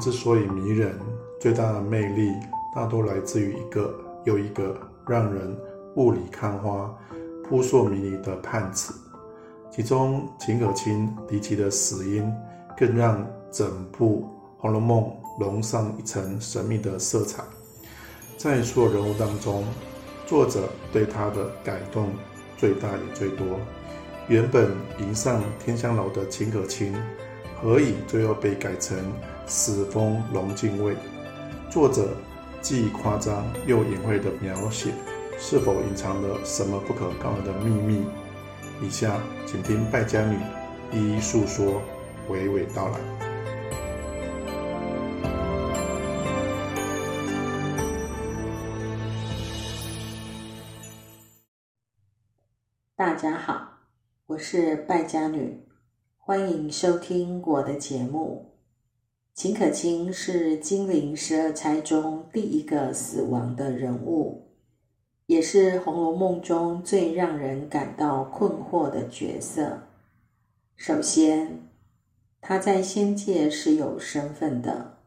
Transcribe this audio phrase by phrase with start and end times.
[0.04, 0.98] 》之所以迷人，
[1.40, 2.32] 最大的魅力
[2.74, 3.94] 大多来自于一个
[4.24, 4.76] 又一个
[5.06, 5.56] 让人
[5.96, 6.94] 雾里看花、
[7.44, 8.94] 扑朔迷离的判词。
[9.70, 12.32] 其中，秦可卿离奇的死因，
[12.76, 14.28] 更让整部
[14.60, 15.02] 《红楼梦》
[15.40, 17.42] 笼上一层神秘的色彩。
[18.36, 19.64] 在所有人物当中，
[20.26, 22.10] 作者对他的改动
[22.56, 23.46] 最大也最多。
[24.28, 26.94] 原本迎上天香楼的秦可卿，
[27.60, 28.96] 何以最后被改成
[29.48, 30.94] 死封龙敬畏？
[31.70, 32.14] 作者
[32.60, 34.92] 既夸张又隐晦的描写，
[35.38, 38.04] 是否隐藏了什么不可告人的秘密？
[38.82, 40.36] 以下请听败家女
[40.92, 41.80] 一一诉说，
[42.28, 42.98] 娓娓道来。
[52.94, 53.78] 大家好，
[54.26, 55.64] 我是败家女，
[56.18, 58.57] 欢迎收听我的节目。
[59.38, 64.48] 秦可卿是金陵十二钗中第一个死亡的人物。
[65.26, 69.78] 也是《红楼梦》中最让人感到困惑的角色。
[70.74, 71.68] 首先，
[72.40, 74.98] 她在仙界是有身份的，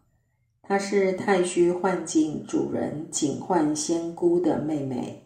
[0.61, 5.23] 她是太虚幻境主人警幻仙姑的妹妹，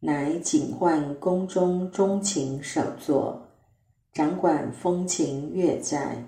[0.00, 3.42] 乃警幻宫中钟情首座，
[4.14, 6.24] 掌管风情月债，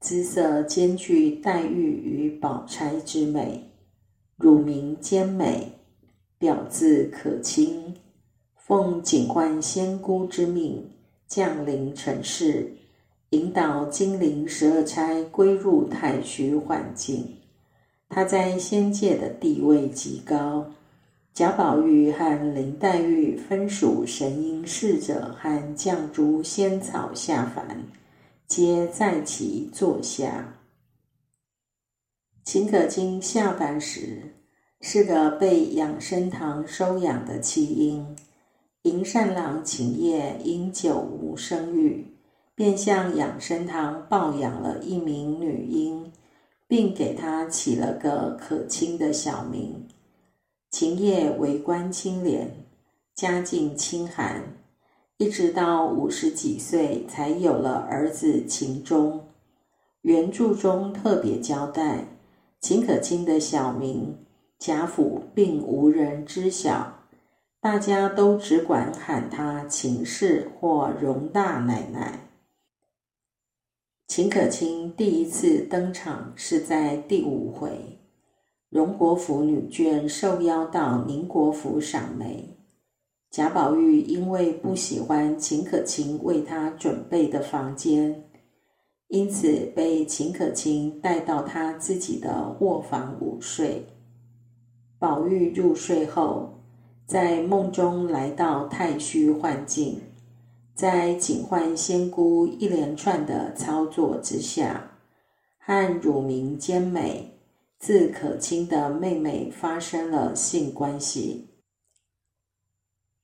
[0.00, 3.70] 姿色兼具黛玉与宝钗之美，
[4.38, 5.72] 乳名兼美。
[6.38, 7.94] 表字可亲，
[8.56, 10.90] 奉警幻仙姑之命
[11.28, 12.72] 降临尘世，
[13.28, 17.36] 引导金陵十二钗归入太虚幻境。
[18.08, 20.64] 她在仙界的地位极高。
[21.34, 27.84] 贾宝玉和林黛玉分属神瑛侍者和绛珠仙草下凡，
[28.50, 30.58] 皆在其座下。
[32.42, 34.34] 秦可卿下凡时。
[34.80, 38.16] 是个被养生堂收养的弃婴，
[38.82, 42.16] 银善郎秦业因久无生育，
[42.54, 46.10] 便向养生堂抱养了一名女婴，
[46.66, 49.86] 并给她起了个可亲的小名。
[50.70, 52.66] 秦业为官清廉，
[53.14, 54.42] 家境清寒，
[55.20, 59.26] 一直到五十几岁才有了儿子秦钟。
[60.00, 62.06] 原著中特别交代，
[62.58, 64.16] 秦可卿的小名。
[64.58, 67.04] 贾府并无人知晓，
[67.60, 72.30] 大家都只管喊她秦氏或荣大奶奶。
[74.08, 77.98] 秦可卿第一次登场是在第五回，
[78.70, 82.56] 荣国府女眷受邀到宁国府赏梅，
[83.30, 88.24] 贾宝玉因为不喜欢秦可卿为他准备的房间，
[89.06, 93.86] 因此被秦可卿带到他自己的卧房午睡。
[94.98, 96.58] 宝玉入睡后，
[97.06, 100.00] 在梦中来到太虚幻境，
[100.74, 104.90] 在警幻仙姑一连串的操作之下，
[105.60, 107.38] 和乳名兼美、
[107.78, 111.46] 字可卿的妹妹发生了性关系。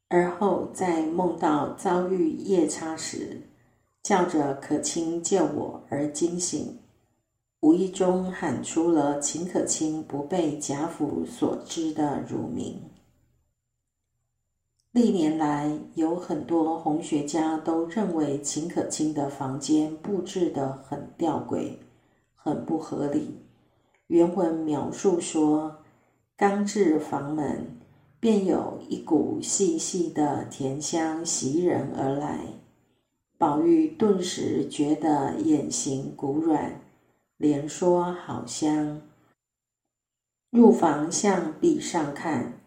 [0.09, 3.43] 而后在梦到遭遇夜叉时，
[4.03, 6.79] 叫着“可卿救我”而惊醒。
[7.61, 12.81] 无意中喊出了秦可卿不被贾府所知的乳名。
[14.93, 21.73] 历年来，有很多红学家都认为秦可卿的房间布置得很吊诡、
[22.35, 23.43] 很不合理。
[24.07, 25.79] 原文描述说，
[26.37, 27.67] 刚至房门，
[28.21, 32.41] 便有一股细细的甜香袭人而来，
[33.39, 36.81] 宝玉顿时觉得眼形骨软。
[37.39, 39.03] 连说好香。
[40.49, 42.61] 入房向壁上看，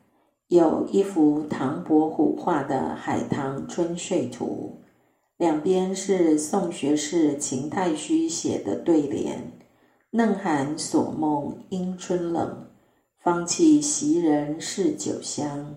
[0.47, 4.77] 有一幅唐伯虎画的《海棠春睡图》，
[5.37, 9.51] 两边是宋学士秦太虚写的对联
[10.11, 12.68] ：“嫩寒锁梦因春冷，
[13.19, 15.75] 芳气袭人是酒香。”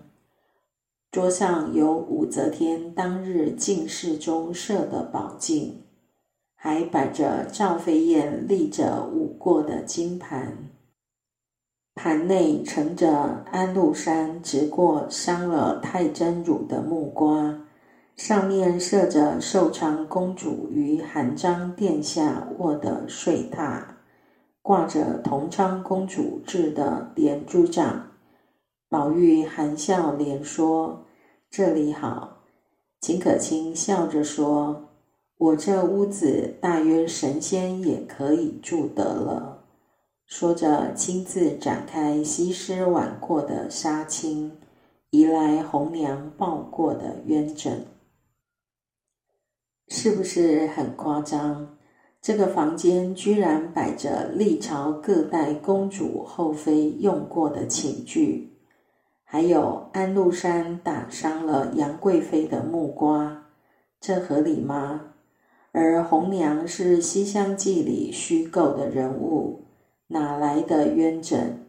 [1.11, 5.79] 桌上有武则天当日进士中设的宝镜。
[6.55, 10.69] 还摆着赵飞燕立着舞过的金盘，
[11.93, 17.67] 盘内盛着安禄山直过伤了太真乳的木瓜，
[18.15, 23.83] 上面设着寿昌公主与韩章殿下卧的睡榻，
[24.63, 28.09] 挂着同昌公主制的点珠帐。
[28.89, 31.05] 宝玉含笑连说
[31.51, 32.39] ：“这里好。”
[32.99, 34.89] 秦可卿笑着说。
[35.35, 39.65] 我这屋子大约神仙也可以住得了。
[40.25, 44.51] 说着亲自展开西施挽过的纱巾，
[45.09, 47.85] 移来红娘抱过的鸳枕，
[49.89, 51.77] 是不是很夸张？
[52.23, 58.49] 这个房间居然摆着历朝各代公主后妃用过的寝具，
[59.25, 63.43] 还有安禄山打伤了杨贵妃的木瓜，
[63.99, 65.01] 这合理吗？
[65.73, 69.65] 而红娘是《西厢记》里虚构的人物，
[70.07, 71.65] 哪来的冤枕？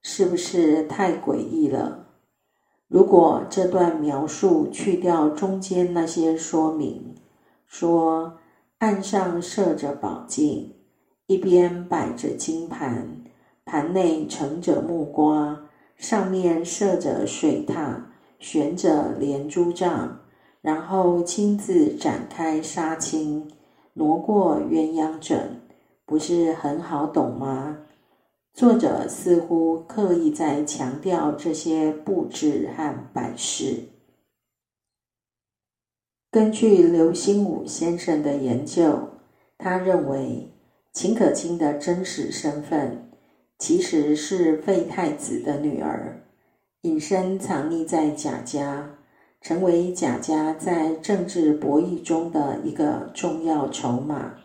[0.00, 2.06] 是不是太诡异了？
[2.88, 7.14] 如果这段描述去掉中间那些说明，
[7.66, 8.38] 说。
[8.82, 10.74] 案上设着宝镜，
[11.28, 13.22] 一边摆着金盘，
[13.64, 15.56] 盘内盛着木瓜，
[15.94, 17.94] 上面设着水榻，
[18.40, 20.18] 悬着连珠帐，
[20.60, 23.44] 然后亲自展开纱巾，
[23.92, 25.60] 挪过鸳鸯枕，
[26.04, 27.78] 不是很好懂吗？
[28.52, 33.91] 作者似乎刻意在强调这些布置和摆饰。
[36.32, 39.10] 根据刘心武先生的研究，
[39.58, 40.50] 他认为
[40.90, 43.10] 秦可卿的真实身份
[43.58, 46.22] 其实是废太子的女儿，
[46.80, 48.92] 隐身藏匿在贾家，
[49.42, 54.36] 成为贾家在政治博弈中的一个重要筹码。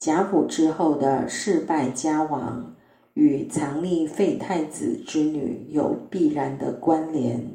[0.00, 2.74] 贾府之后的世败家亡，
[3.12, 7.53] 与藏匿废太子之女有必然的关联。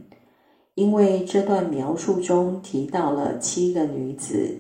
[0.80, 4.60] 因为这段描述中提到了七个女子：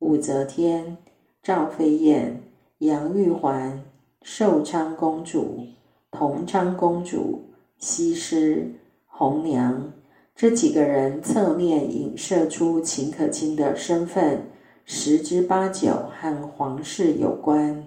[0.00, 0.96] 武则天、
[1.40, 2.42] 赵飞燕、
[2.78, 3.80] 杨玉环、
[4.22, 5.68] 寿昌公主、
[6.10, 7.44] 同昌公主、
[7.78, 8.72] 西施、
[9.06, 9.92] 红娘。
[10.34, 14.46] 这几个人侧面影射出秦可卿的身份，
[14.84, 17.86] 十之八九和皇室有关。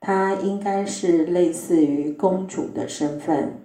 [0.00, 3.59] 她应该是类似于公主的身份。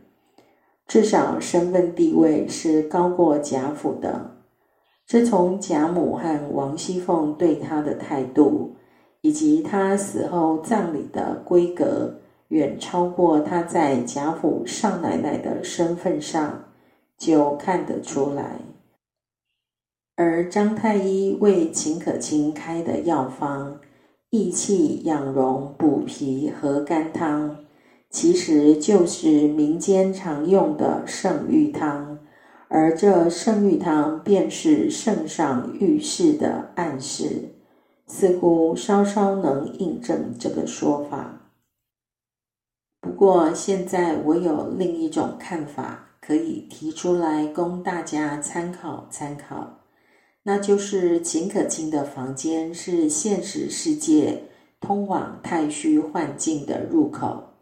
[0.87, 4.31] 至少身份地位是高过贾府的。
[5.07, 8.75] 这从贾母和王熙凤对他的态度，
[9.21, 12.15] 以及他死后葬礼的规格，
[12.47, 16.65] 远超过他在贾府少奶奶的身份上，
[17.17, 18.59] 就看得出来。
[20.15, 23.79] 而张太医为秦可卿开的药方——
[24.31, 27.64] 益气养荣、补脾和肝汤。
[28.15, 32.17] 其实就是民间常用的圣玉汤，
[32.69, 37.49] 而这圣玉汤便是圣上浴室的暗示，
[38.07, 41.51] 似乎稍稍能印证这个说法。
[43.01, 49.81] 不过现在我有另一种看法，可以提出来供大家参考参考，
[50.43, 54.43] 那就是秦可卿的房间是现实世界
[54.79, 57.54] 通往太虚幻境的入口。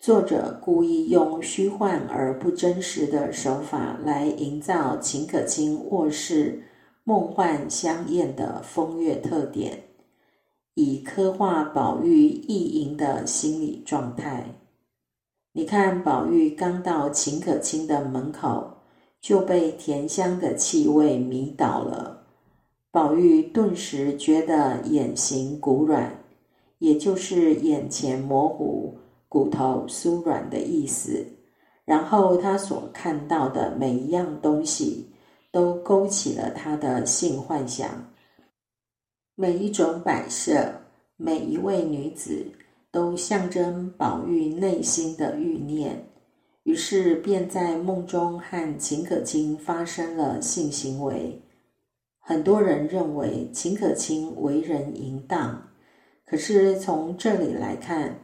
[0.00, 6.62] 作者故意用虚幻而不真实的手法来营造秦可卿卧室
[7.02, 9.82] 梦幻香艳的风月特点，
[10.74, 14.54] 以刻画宝玉意淫的心理状态。
[15.52, 18.74] 你看，宝玉刚到秦可卿的门口，
[19.20, 22.22] 就被甜香的气味迷倒了。
[22.92, 26.22] 宝玉顿时觉得眼形骨软，
[26.78, 28.94] 也就是眼前模糊。
[29.28, 31.24] 骨头酥软的意思，
[31.84, 35.10] 然后他所看到的每一样东西，
[35.52, 37.88] 都勾起了他的性幻想。
[39.34, 40.72] 每一种摆设，
[41.16, 42.46] 每一位女子，
[42.90, 46.08] 都象征宝玉内心的欲念。
[46.62, 51.42] 于是便在梦中和秦可卿发生了性行为。
[52.18, 55.68] 很多人认为秦可卿为人淫荡，
[56.26, 58.18] 可是从这里来看。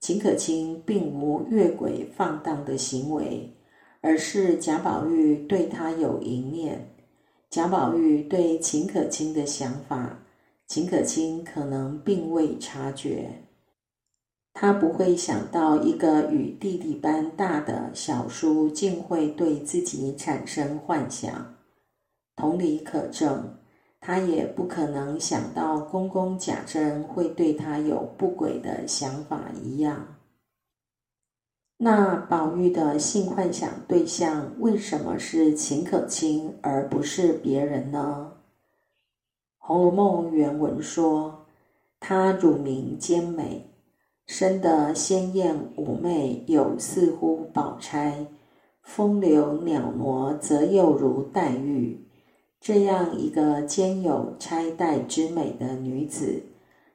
[0.00, 3.54] 秦可卿并无越轨放荡的行为，
[4.00, 6.88] 而是贾宝玉对他有一念。
[7.50, 10.22] 贾宝玉对秦可卿的想法，
[10.66, 13.44] 秦可卿可能并未察觉。
[14.54, 21.54] 他不会想到一个与弟弟般大的小叔竟会对自己产生幻想。
[22.36, 23.59] 同理可证。
[24.00, 30.16] 他也不可能想到公公贾珍会对他有不轨的想法一样。
[31.76, 38.32] 那宝玉的性幻想对象为什么是秦可卿而不是别人呢？
[39.58, 41.46] 《红楼梦》原文说
[42.00, 43.70] ：“她乳名兼美，
[44.26, 48.26] 生得鲜艳妩媚，有似乎宝钗；
[48.82, 52.06] 风流袅娜，则又如黛玉。”
[52.60, 56.42] 这样一个兼有钗黛之美的女子，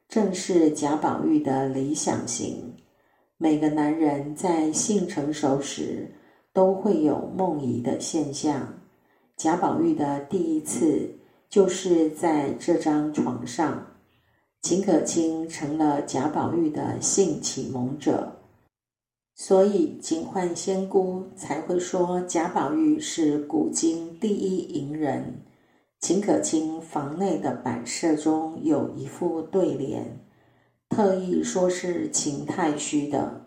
[0.08, 2.72] 正是贾宝玉的理想型。
[3.38, 6.08] 每个男人在性成熟时
[6.54, 8.72] 都会有梦遗的现象。
[9.36, 11.10] 贾宝玉的第一次
[11.50, 13.84] 就是在这张床上，
[14.62, 18.32] 秦可卿成了贾宝玉的性启蒙者，
[19.34, 25.42] 所以警幻仙姑才会说贾宝玉是古今第一淫人。
[26.00, 30.20] 秦可卿房内的摆设中有一副对联，
[30.90, 33.46] 特意说是秦太虚的，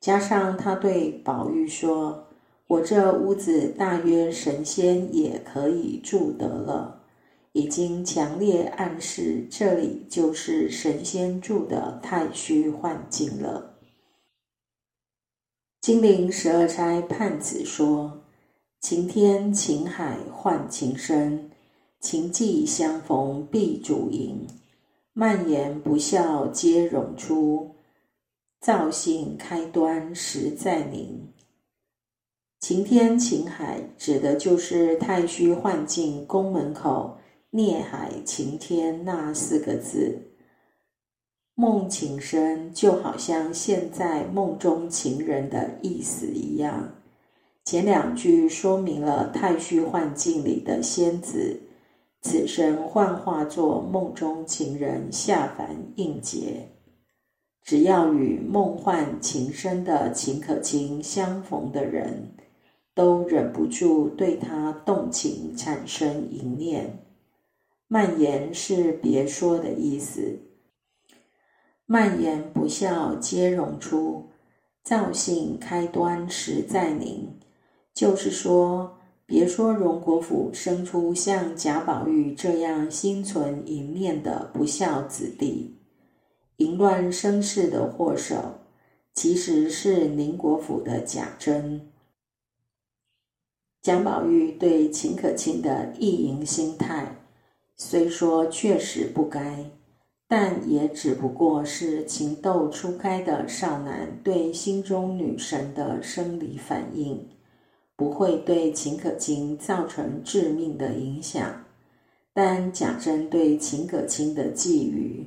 [0.00, 2.24] 加上他对宝玉说。
[2.68, 7.00] 我这屋子大约神仙也可以住得了，
[7.52, 13.78] 已经强烈暗示这里就是神仙住的太虚幻境了。
[15.80, 18.20] 金陵十二钗判词说
[18.82, 21.47] ：“晴天晴海换情深，
[22.00, 24.46] 情际相逢必主淫。
[25.12, 27.74] 蔓延不笑皆冗出，
[28.60, 31.32] 造性开端实在宁。”
[32.60, 37.18] 晴天晴海指的就是太虚幻境宫门口
[37.50, 40.18] “孽海晴天”那四个字。
[41.54, 46.92] 梦情深就好像现在梦中情人的意思一样。
[47.64, 51.60] 前两句说明了太虚幻境里的仙子，
[52.20, 56.68] 此生幻化作梦中情人下凡应劫。
[57.62, 62.34] 只要与梦幻情深的秦可卿相逢的人。
[62.94, 67.06] 都忍不住对他动情，产生一念。
[67.86, 70.40] 蔓延是别说的意思。
[71.86, 74.30] 蔓延不笑皆容出，
[74.82, 77.38] 造性开端实在宁。
[77.94, 78.97] 就是说，
[79.28, 85.76] 别说荣国府生出像贾宝玉这样心存淫念的不孝子弟，
[86.56, 88.54] 淫乱生事的祸首，
[89.12, 91.90] 其实是宁国府的贾珍。
[93.82, 97.14] 贾宝玉对秦可卿的意淫心态，
[97.76, 99.70] 虽说确实不该，
[100.26, 107.28] 但也只不过是情窦初开的少男对心中女神的生理反应，
[107.98, 111.64] 不会对秦可卿造成致命的影响。
[112.32, 115.26] 但贾珍对秦可卿的觊觎，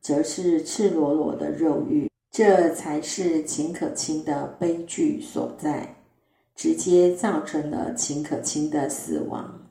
[0.00, 5.96] 则是赤裸裸的肉欲，这才是秦可卿的悲剧所在。
[6.54, 9.70] 直接造成了秦可卿的死亡。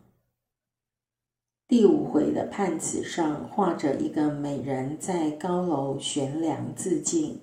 [1.68, 7.40] 第五回的判词上画着一个美人在高楼悬梁自尽，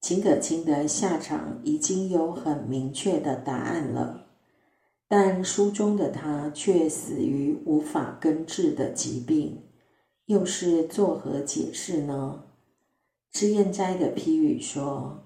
[0.00, 4.26] 秦可卿的下场已经有很明确的答案了，
[5.06, 9.62] 但书中的他却死于无法根治的疾病，
[10.26, 12.44] 又是作何解释呢？
[13.30, 15.22] 脂砚斋的批语说：“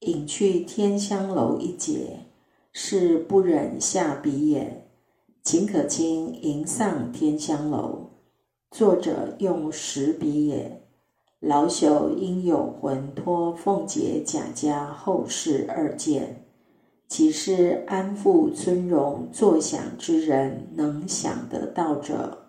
[0.00, 2.20] 隐去天香楼一节。”
[2.76, 4.88] 是不忍下笔也。
[5.44, 8.10] 秦可卿吟丧天香楼，
[8.72, 10.83] 作者用实笔也。
[11.46, 16.42] 老朽应有魂托凤姐贾家后事二件，
[17.06, 22.46] 岂是安富尊荣坐享之人能想得到者？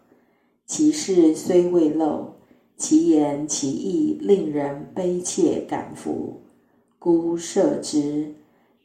[0.66, 2.36] 其事虽未露，
[2.78, 6.42] 其言其意令人悲切感服，
[6.98, 8.36] 孤设之。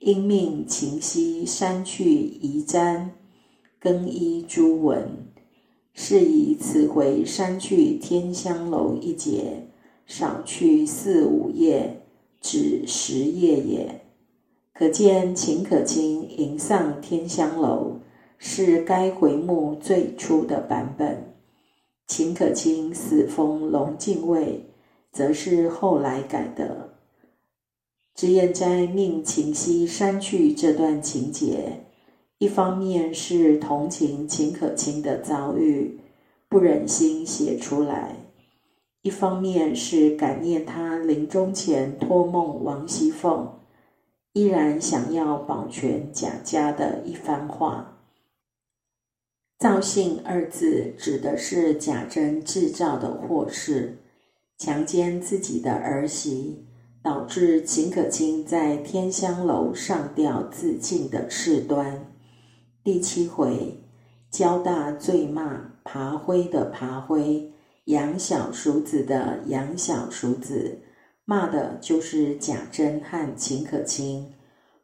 [0.00, 3.10] 因命秦溪删去遗簪，
[3.78, 5.06] 更衣朱文，
[5.92, 9.68] 是以此回删去天香楼一节，
[10.10, 12.02] 少去四五页，
[12.40, 14.00] 只十页也。
[14.74, 18.00] 可见秦可卿吟丧天香楼
[18.36, 21.32] 是该回目最初的版本，
[22.08, 24.64] 秦可卿死封龙禁尉，
[25.12, 26.94] 则是后来改的。
[28.16, 31.84] 脂砚斋命秦溪删去这段情节，
[32.38, 36.00] 一方面是同情秦可卿的遭遇，
[36.48, 38.19] 不忍心写出来；
[39.02, 43.60] 一方面是感念他临终前托梦王熙凤，
[44.32, 47.98] 依然想要保全贾家的一番话。
[49.58, 53.98] 造性二字指的是贾珍制造的祸事，
[54.58, 56.66] 强奸自己的儿媳。
[57.02, 62.12] 导致秦可卿在天香楼上吊自尽的事端。
[62.84, 63.82] 第七回，
[64.30, 67.50] 交大醉骂爬灰的爬灰，
[67.86, 70.78] 养小叔子的养小叔子，
[71.24, 74.32] 骂的就是贾珍和秦可卿。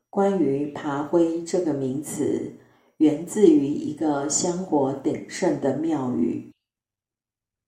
[0.08, 2.52] 关于爬灰这个名词，
[2.96, 6.50] 源自于一个香火鼎盛的庙宇。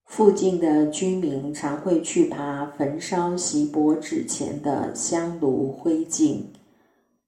[0.07, 6.45] 附近的居民常会去爬焚烧锡箔纸钱的香炉灰烬，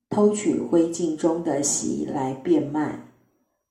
[0.08, 3.06] 偷取灰烬中的锡来变卖。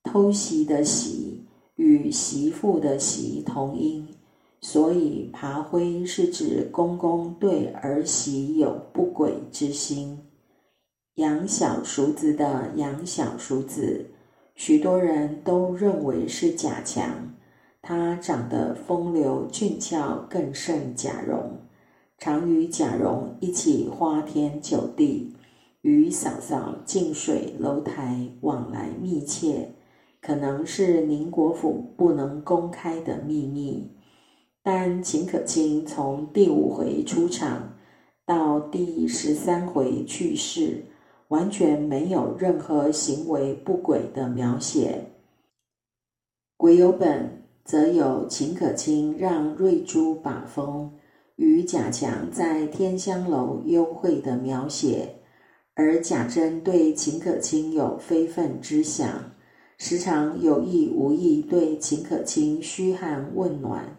[0.04, 4.08] 偷袭的袭与媳妇的媳同音，
[4.62, 10.20] 所以爬灰是指公公对儿媳有不轨之心。
[11.16, 14.06] 养小叔子的养小叔子，
[14.56, 17.34] 许多人都认为是贾强。
[17.82, 21.58] 他长得风流俊俏，更胜贾蓉，
[22.18, 25.34] 常与贾蓉一起花天酒地，
[25.82, 29.72] 与嫂嫂近水楼台往来密切。
[30.22, 33.89] 可能是宁国府不能公开的秘密，
[34.72, 37.74] 但秦可卿从第五回出场
[38.24, 40.86] 到第十三回去世，
[41.30, 45.04] 完全没有任何行为不轨的描写。
[46.56, 50.92] 鬼有本则有秦可卿让瑞珠把风，
[51.38, 55.16] 与贾强在天香楼幽会的描写，
[55.74, 59.10] 而贾珍对秦可卿有非分之想。
[59.80, 63.98] 时常有意无意对秦可卿嘘寒问暖，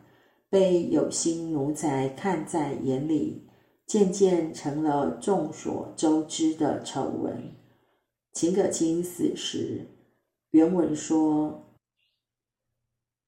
[0.51, 3.47] 被有心奴才看在眼里，
[3.87, 7.55] 渐渐成了众所周知的丑闻。
[8.33, 9.87] 秦可卿死时，
[10.51, 11.67] 原文说：“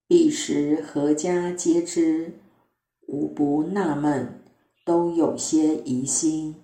[0.09, 2.35] 彼时何家皆知，
[3.07, 4.43] 无不纳闷，
[4.85, 6.57] 都有些疑心，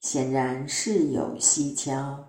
[0.00, 2.28] 显然事有蹊跷。”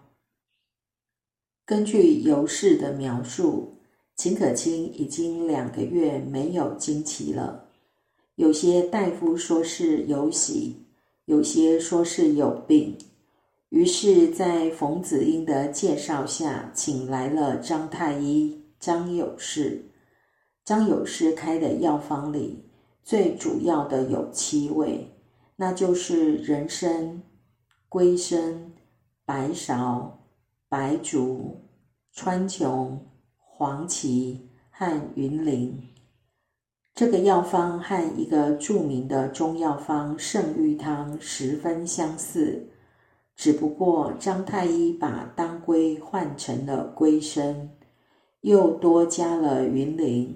[1.66, 3.78] 根据尤氏的描述，
[4.16, 7.63] 秦可卿已经两个月没有经期了。
[8.36, 10.86] 有些大夫说是有喜，
[11.26, 12.98] 有些说是有病。
[13.70, 19.86] 于是，在冯子英的介绍下，请来了张太医张有士。
[20.66, 22.66] 张有士开的药方里，
[23.04, 25.08] 最主要的有七味，
[25.56, 27.22] 那就是人参、
[27.90, 28.72] 龟参、
[29.26, 30.12] 白芍。
[30.70, 31.62] 白术、
[32.12, 32.98] 川穹、
[33.38, 35.72] 黄芪和云苓，
[36.96, 42.68] 这个药方和一个著名的中药方圣玉汤十分相似，
[43.36, 47.72] 只不过张太医把当归换成了龟参，
[48.42, 50.36] 又多加了云苓。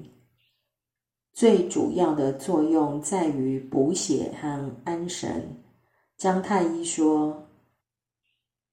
[1.32, 5.64] 最主要的作用在于补血和安神。
[6.18, 7.44] 张太医说。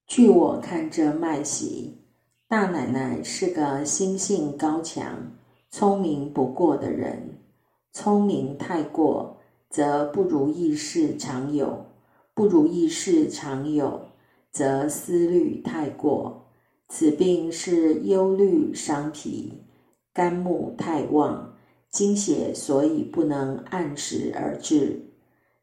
[0.07, 1.99] 据我看，这脉息
[2.47, 5.31] 大奶奶是个心性高强、
[5.69, 7.34] 聪明不过的人。
[7.95, 9.37] 聪明太过，
[9.69, 11.85] 则不如意事常有；
[12.33, 14.09] 不如意事常有，
[14.51, 16.45] 则思虑太过。
[16.89, 19.53] 此病是忧虑伤脾，
[20.13, 21.55] 肝木太旺，
[21.89, 25.01] 精血所以不能按时而至。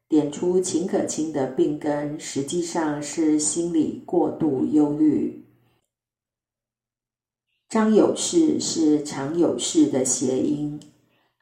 [0.09, 5.45] 点出秦可卿的病根，实际上是心理过度忧虑。
[7.69, 10.79] 张有事是常有事的谐音，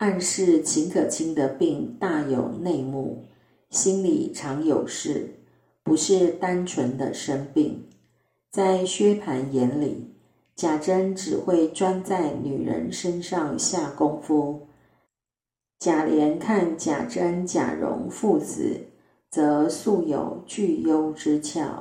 [0.02, 3.24] 暗示秦可卿的病大有内幕，
[3.70, 5.30] 心里常有事，
[5.84, 7.88] 不是单纯的生病。
[8.50, 10.16] 在薛蟠眼里，
[10.56, 14.66] 贾珍只会专在女人身上下功夫。
[15.78, 18.80] 贾琏看贾珍、贾蓉父子，
[19.30, 21.80] 则素有聚优之窍。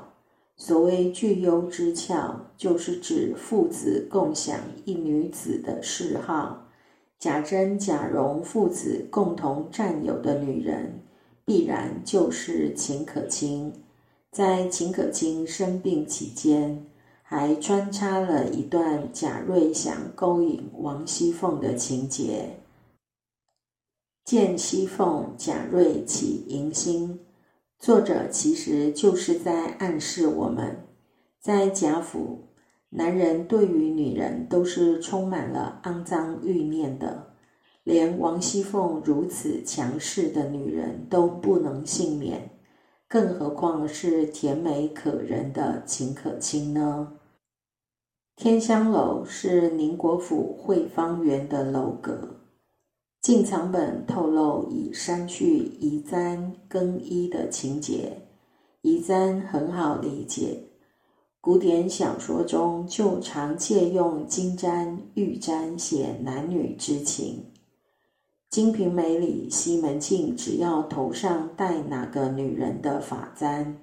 [0.58, 6.66] 所谓聚优之窍，就是指父子共享一女子的嗜好。
[7.20, 11.02] 贾珍、贾蓉父子共同占有的女人，
[11.44, 13.74] 必然就是秦可卿。
[14.32, 16.86] 在秦可卿生病期间，
[17.22, 22.60] 还穿插了一段贾瑞想勾引王熙凤的情节。
[24.24, 27.20] 见熙凤、贾瑞起迎心，
[27.78, 30.86] 作者其实就是在暗示我们，
[31.38, 32.44] 在贾府，
[32.90, 37.34] 男人对于女人都是充满了肮脏欲念的，
[37.84, 42.50] 连王熙凤如此强势的女人都不能幸免，
[43.08, 47.12] 更何况是甜美可人的秦可卿呢？
[48.34, 52.36] 天香楼是宁国府惠芳园的楼阁。
[53.22, 58.16] 进藏本透露已删去移簪更衣的情节，
[58.80, 60.69] 移簪很好理解。
[61.42, 67.46] 古典小说中就常借用金簪、玉簪写男女之情。
[68.50, 73.78] 《金瓶梅》里西门庆只要头上戴哪个女人的发簪，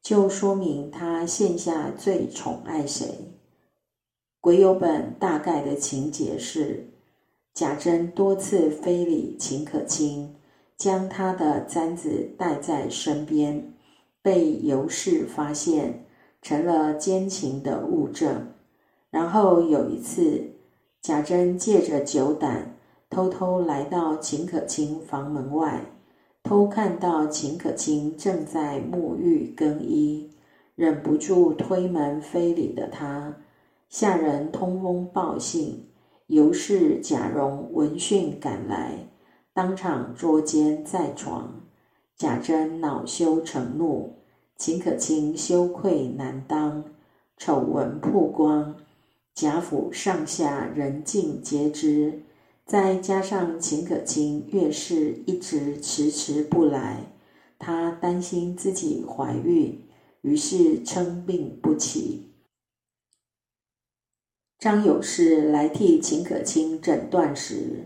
[0.00, 3.34] 就说明他现下最宠爱谁。
[4.40, 6.88] 鬼有本大概的情节是。
[7.52, 10.34] 贾珍多次非礼秦可卿，
[10.76, 13.74] 将他的簪子带在身边，
[14.20, 16.04] 被尤氏发现，
[16.44, 18.48] 成了奸情的物证。
[19.10, 20.50] 然后有一次，
[21.00, 22.76] 贾珍借着酒胆，
[23.08, 25.80] 偷偷来到秦可卿房门外，
[26.42, 30.30] 偷看到秦可卿正在沐浴更衣，
[30.74, 33.36] 忍不住推门非礼的他。
[33.88, 35.86] 下人通风报信，
[36.26, 39.08] 尤氏、贾蓉闻讯赶来，
[39.54, 41.62] 当场捉奸在床。
[42.16, 44.18] 贾珍恼羞成怒，
[44.56, 46.84] 秦可卿羞愧难当，
[47.36, 48.76] 丑闻曝光，
[49.34, 52.22] 贾府上下人尽皆知。
[52.64, 57.12] 再加上秦可卿越是一直迟迟不来，
[57.58, 59.84] 她担心自己怀孕，
[60.22, 62.30] 于是称病不起。
[64.58, 67.84] 张有事来替秦可卿诊断时，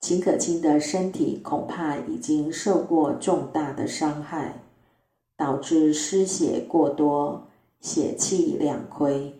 [0.00, 4.60] 秦可卿的身体恐怕已经受过重大的伤害，
[5.36, 7.48] 导致失血过多，
[7.80, 9.34] 血气两亏。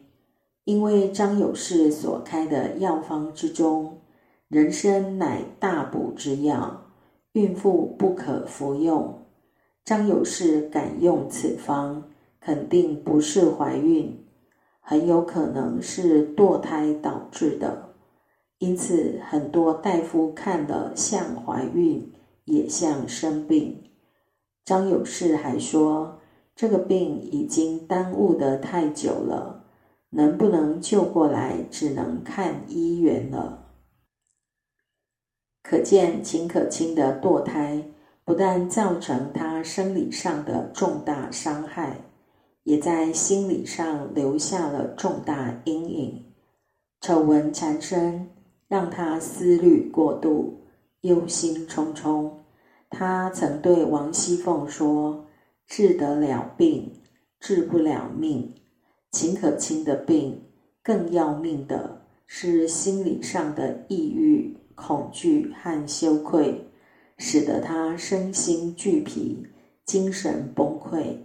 [0.64, 3.98] 因为张有事所开的药方之中，
[4.48, 6.82] 人参乃大补之药，
[7.32, 9.22] 孕妇不可服用。
[9.84, 12.02] 张有事敢用此方，
[12.40, 14.24] 肯定不是怀孕。
[14.80, 17.94] 很有可能是堕胎导致的，
[18.58, 22.12] 因此很多大夫看了像怀孕，
[22.44, 23.82] 也像生病。
[24.66, 26.18] 张有事还说，
[26.54, 29.64] 这个病已经耽误得太久了，
[30.10, 33.70] 能不能救过来，只能看医缘了。
[35.62, 37.82] 可见秦可卿的堕胎
[38.24, 42.02] 不但造成她生理上的重大伤害。
[42.66, 46.24] 也在心理上留下了重大阴影。
[47.00, 48.28] 丑闻缠身，
[48.66, 50.62] 让他思虑过度，
[51.02, 52.28] 忧心忡忡。
[52.98, 55.26] 他曾对王熙凤说
[55.68, 56.94] ：“治得了病，
[57.38, 58.54] 治不了命。
[59.10, 60.42] 秦可卿的病
[60.82, 66.66] 更要命的是心理上的抑郁、恐惧和羞愧，
[67.18, 69.46] 使得他身心俱疲，
[69.84, 71.18] 精神崩溃。”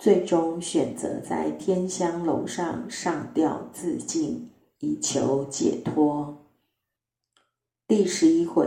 [0.00, 6.48] 最终选择在天香楼上上吊自尽，以求解脱。
[7.86, 8.66] 第十一回，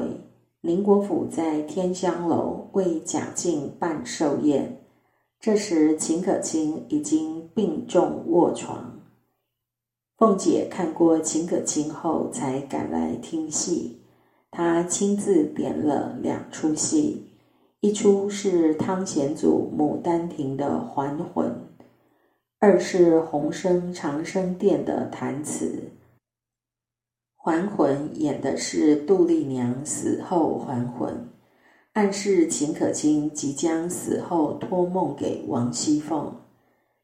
[0.66, 4.82] 宁国府在天香楼为贾静办寿宴，
[5.40, 9.00] 这时秦可卿已经病重卧床。
[10.18, 14.02] 凤姐看过秦可卿后，才赶来听戏。
[14.50, 17.28] 她亲自点了两出戏。
[17.82, 21.46] 一出是汤显祖《牡丹亭》的《还魂》，
[22.58, 25.68] 二是洪生长生殿的弹词。
[27.46, 31.30] 《还魂》演的是杜丽娘死后还魂，
[31.94, 36.38] 暗示秦可卿即将死后托梦给王熙凤；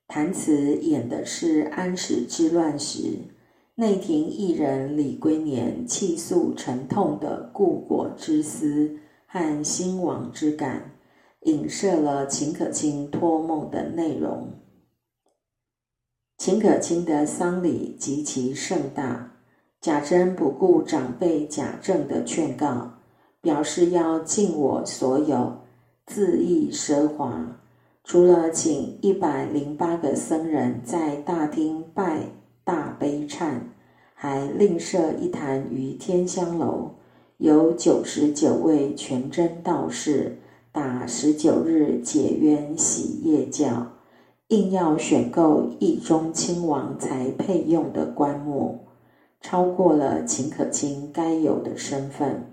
[0.08, 3.20] 弹词演的是安史之乱时
[3.76, 8.98] 内廷艺人李龟年泣诉沉痛的故国之思。
[9.28, 10.96] 和兴亡之感，
[11.42, 14.54] 影射了秦可卿托梦的内容。
[16.40, 19.31] 秦可卿的丧礼极其盛大，
[19.82, 22.92] 贾珍不顾长辈贾政的劝告，
[23.42, 25.54] 表示要尽我所有，
[26.06, 27.58] 恣意奢华。
[28.04, 32.20] 除了请一百零八个僧人在大厅拜
[32.64, 33.56] 大悲忏，
[34.14, 36.92] 还另设一坛于天香楼。
[37.38, 40.38] 有九十九位全真道士
[40.72, 43.88] 打十九日解冤喜夜教，
[44.50, 48.80] 硬要选购一中亲王才配用的棺木，
[49.42, 52.46] 超过了秦可卿该有的身份，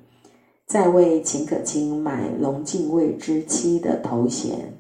[0.67, 4.73] 再为秦可卿买龙敬卫之妻的头衔，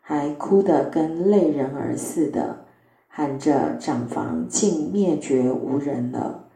[0.00, 2.64] 还哭得跟泪人儿似的，
[3.08, 6.46] 喊着长房竟灭绝无人了。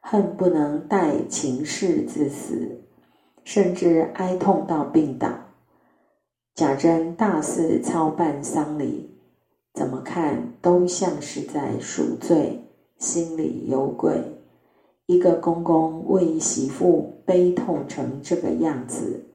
[0.00, 2.82] 恨不能待秦氏自死，
[3.42, 5.28] 甚至哀痛到病倒。
[6.54, 9.10] 贾珍大肆操办丧礼，
[9.72, 12.64] 怎么看都像是在赎罪，
[12.98, 14.12] 心里有鬼。
[15.06, 19.26] 一个公公为媳妇悲痛成这个样子，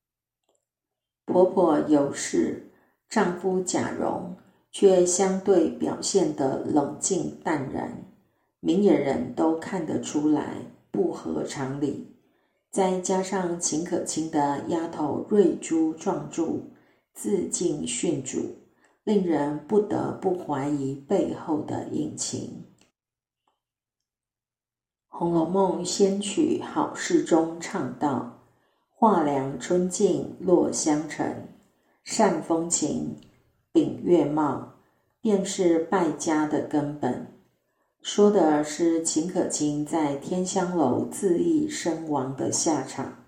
[1.26, 2.72] 婆婆有事，
[3.08, 4.36] 丈夫贾蓉
[4.72, 8.04] 却相对表现得冷静淡然。
[8.62, 10.56] 明眼人都看得出来
[10.90, 12.16] 不合常理，
[12.72, 16.64] 再加上秦可卿的丫头瑞珠撞柱
[17.14, 18.56] 自尽殉主，
[19.04, 22.66] 令人不得不怀疑背后的隐情。
[25.20, 28.40] 红楼梦》仙曲好事中唱道
[28.96, 31.46] ：“画梁春尽落香尘，
[32.06, 33.18] 善风情，
[33.74, 34.76] 秉月貌，
[35.20, 37.28] 便是败家的根本。”
[38.02, 43.26] 说的是秦可卿在天香楼自缢身亡的下场。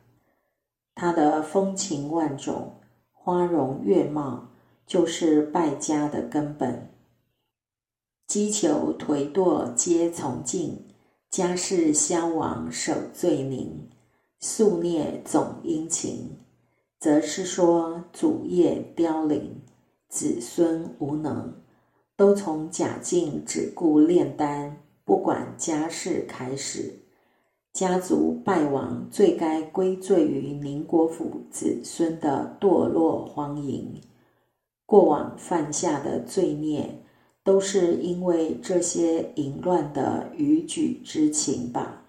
[0.96, 2.76] 她的风情万种，
[3.12, 4.48] 花容月貌，
[4.88, 6.90] 就是败家的根本。
[8.28, 10.88] 击球颓堕皆从尽。
[11.32, 13.88] 家世消亡守罪名，
[14.42, 16.30] 宿孽总殷勤，
[17.00, 19.56] 则是说祖业凋零，
[20.10, 21.54] 子孙无能，
[22.18, 26.94] 都从贾静只顾炼丹，不管家事开始。
[27.72, 34.02] 家族败亡，最该归罪于宁国府子孙的堕落荒淫，
[34.86, 37.01] 过往犯下的罪孽。
[37.44, 42.06] 都是因为这些淫乱的逾矩之情吧。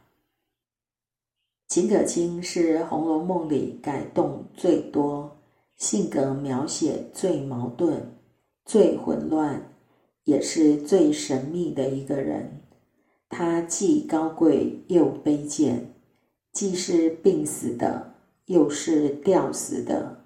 [1.68, 5.38] 秦可卿是《红楼梦》里改动最多、
[5.76, 8.14] 性格描写最矛盾、
[8.66, 9.72] 最混乱，
[10.24, 12.60] 也是最神秘的一个人。
[13.30, 15.94] 他既高贵又卑贱，
[16.52, 20.22] 既是病死的，又是吊死的，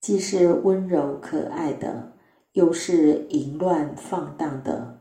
[0.00, 2.14] 既是温柔可爱的。
[2.58, 4.98] 又是淫乱放荡的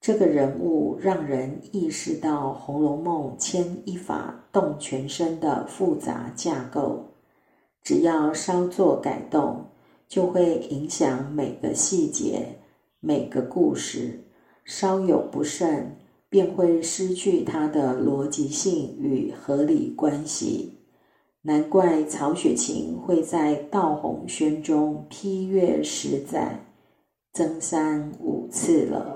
[0.00, 7.04] 这个人物，让人意识到《红楼梦》牵一发动全身的复杂架构，
[7.82, 9.66] 只要稍作改动，
[10.08, 12.56] 就会影响每个细节、
[13.00, 14.24] 每个故事。
[14.64, 15.98] 稍有不慎，
[16.30, 20.78] 便会失去它的逻辑性与合理关系。
[21.42, 26.65] 难怪曹雪芹会在《道红轩》中批阅十载。
[27.36, 29.15] 增三五次了。